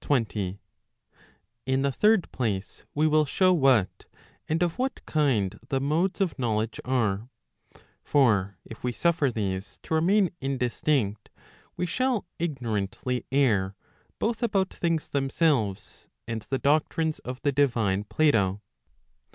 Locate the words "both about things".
14.18-15.06